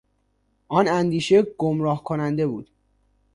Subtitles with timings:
[0.67, 2.71] آن اندیشه گمراه کننده بود.